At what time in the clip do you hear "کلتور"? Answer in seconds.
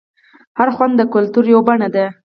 1.13-1.43